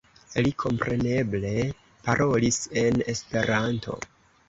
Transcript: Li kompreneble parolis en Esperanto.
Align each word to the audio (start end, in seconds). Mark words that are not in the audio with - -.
Li 0.45 0.53
kompreneble 0.63 1.53
parolis 2.09 2.61
en 2.85 3.01
Esperanto. 3.17 4.05